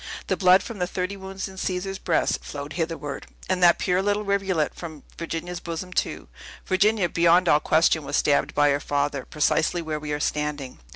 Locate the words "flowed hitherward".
2.43-3.27